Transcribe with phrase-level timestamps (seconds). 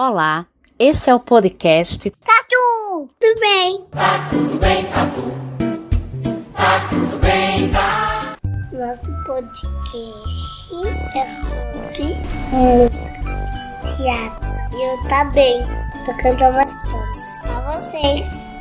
[0.00, 0.46] Olá,
[0.78, 3.84] esse é o podcast Tatu, tudo bem?
[3.90, 5.22] Tá tudo bem, Tatu.
[6.54, 8.36] Tá tudo bem, tá?
[8.72, 12.14] Nosso podcast é sobre
[12.52, 14.48] músicas, teatro.
[14.72, 15.64] E eu também
[16.04, 17.18] tô cantando bastante.
[17.42, 18.56] Pra vocês.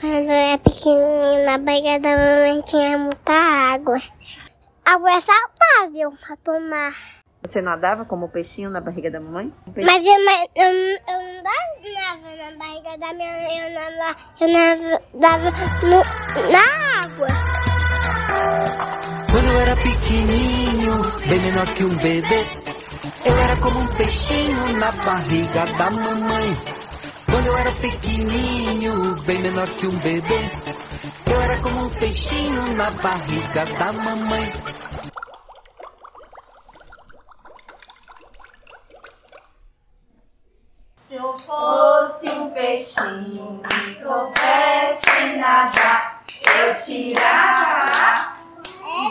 [0.00, 4.02] Quando eu era pequenininho, na barriga da mamãe tinha muita água.
[4.84, 6.94] Água é saudável pra tomar.
[7.42, 9.52] Você nadava como peixinho na barriga da mamãe?
[9.76, 14.48] Mas eu, mas eu, eu não nadava na barriga da minha mãe, eu nadava, eu
[15.14, 15.50] nadava
[15.82, 16.02] no,
[16.52, 17.28] na água.
[19.30, 22.46] Quando eu era pequenininho, bem menor que um bebê,
[23.24, 26.82] eu era como um peixinho na barriga da mamãe.
[27.28, 30.50] Quando eu era pequenininho, bem menor que um bebê,
[31.40, 34.52] era como um peixinho na barriga da mamãe.
[40.96, 46.22] Se eu fosse um peixinho que soubesse nadar,
[46.58, 48.32] eu tirava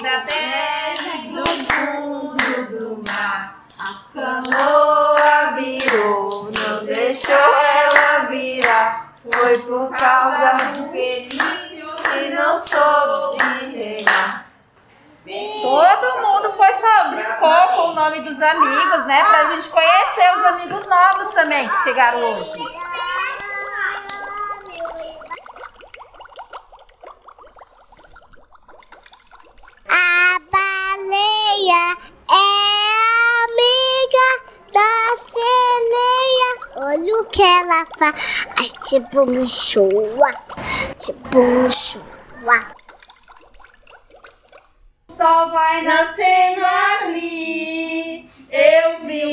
[0.02, 3.66] da terra e do fundo do mar.
[3.80, 9.16] A canoa virou, não deixou ela virar.
[9.24, 13.38] Foi por causa do fenício que não soube
[13.72, 14.48] remar.
[15.62, 16.74] Todo mundo foi
[17.42, 19.24] com o nome dos amigos, né?
[19.24, 22.52] Pra gente conhecer os amigos novos também que chegaram hoje.
[29.90, 31.98] A baleia
[32.30, 32.46] é
[33.50, 34.28] amiga
[34.72, 36.52] da sereia.
[36.76, 38.48] Olha o que ela faz.
[38.56, 40.32] Ai, tipo me choa.
[40.96, 42.82] Tipo me choa.
[45.18, 46.61] Sol vai vi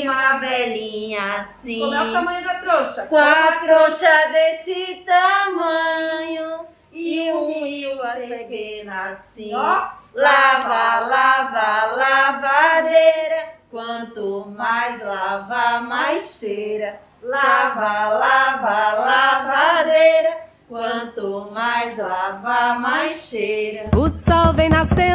[0.09, 1.79] uma velhinha assim.
[1.79, 3.05] Como é o tamanho da trouxa?
[3.07, 7.97] Com a trouxa desse tamanho e um rio
[8.27, 9.53] pequeno assim.
[9.53, 9.87] Ó.
[10.15, 13.59] Lava, lava, lavadeira.
[13.69, 16.99] Quanto mais lava, mais cheira.
[17.21, 20.49] Lava, lava, lavadeira.
[20.67, 23.89] Quanto mais lava, mais cheira.
[23.95, 25.08] O sol vem nascendo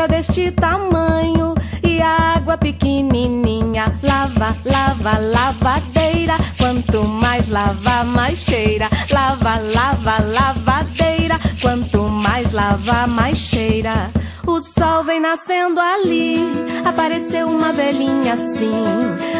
[0.00, 3.84] a trouxa deste tamanho e a água pequenininha.
[4.02, 8.88] Lava, lava, lavadeira, quanto mais lava, mais cheira.
[9.10, 14.10] Lava, lava, lavadeira, quanto mais lava, mais cheira.
[14.46, 16.36] O sol vem nascendo ali,
[16.84, 18.72] apareceu uma velhinha assim,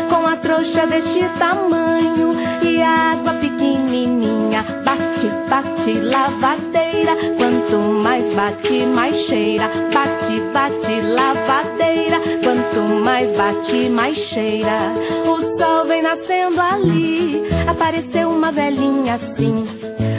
[0.08, 4.62] com a trouxa deste tamanho e a água pequenininha.
[5.20, 9.68] Bate, bate, lavadeira, quanto mais bate, mais cheira.
[9.92, 14.94] Bate, bate, lavadeira, quanto mais bate, mais cheira.
[15.26, 17.49] O sol vem nascendo ali,
[17.80, 19.64] apareceu uma velhinha assim,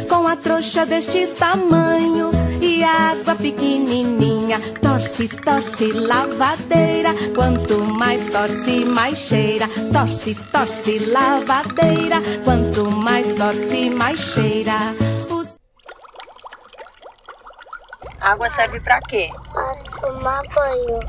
[0.09, 4.59] com a trouxa deste tamanho e a água pequenininha.
[4.81, 7.11] Torce, torce, lavadeira.
[7.35, 9.67] Quanto mais torce, mais cheira.
[9.93, 12.15] Torce, torce, lavadeira.
[12.43, 14.73] Quanto mais torce, mais cheira.
[18.21, 19.29] Água serve pra quê?
[19.53, 20.99] Para tomar banho.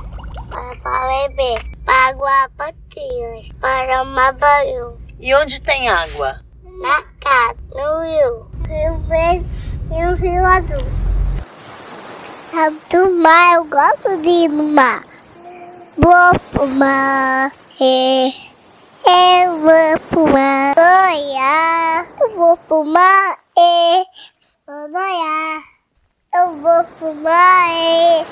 [0.50, 1.62] Para, para beber.
[1.86, 3.52] Para aguar patinhas.
[3.58, 5.01] Para tomar banho.
[5.22, 6.40] E onde tem água?
[6.80, 7.56] Na casa.
[7.70, 8.50] No rio.
[8.68, 9.48] Rio verde
[9.92, 10.84] e no rio azul.
[12.50, 15.04] Sabe do mar, eu gosto de ir no mar.
[15.96, 18.32] Vou pro mar, é.
[19.06, 22.06] Eu vou pro mar, olhar.
[22.20, 24.04] Eu vou pro mar, é.
[24.66, 25.62] Vou olhar.
[26.34, 28.26] Eu vou pro mar, é.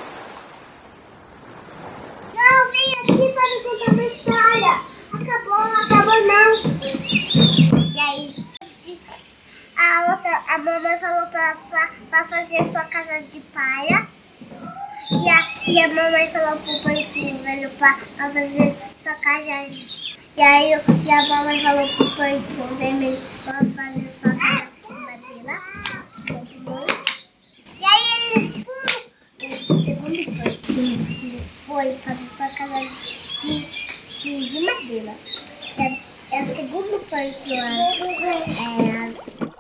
[2.35, 4.91] Não, vem aqui para contar uma história.
[5.13, 6.60] Acabou, acabou não.
[6.83, 8.35] E aí?
[9.77, 14.09] A outra, a mamãe falou pra, pra, pra fazer sua casa de palha.
[15.11, 19.45] E a, e a mamãe falou pro porquinho velho pra, pra fazer sua casa.
[19.45, 25.61] E aí e a mamãe falou pro porquinho vermelho pra fazer sua casa de madeira.
[27.79, 28.05] E aí
[28.37, 29.11] eles foram.
[29.69, 32.81] O segundo porquinho foi fazer sua casa
[33.43, 33.67] de,
[34.23, 35.15] de, de madeira.
[36.41, 39.53] É, é o segundo porquinho é, azul.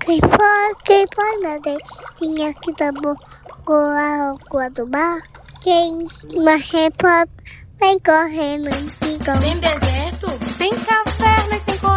[0.00, 1.82] Quem foi, quem foi, meu Deus?
[2.16, 3.16] Tinha que dar boa
[3.68, 5.22] a água do mar?
[5.60, 6.08] Quem?
[6.34, 7.30] Uma repórter
[7.80, 8.70] vem correndo.
[9.00, 9.18] Tem
[9.60, 10.26] deserto,
[10.58, 11.91] tem caverna e tem.